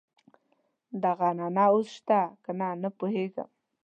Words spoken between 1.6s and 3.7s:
اوس شته کنه نه پوهېږم.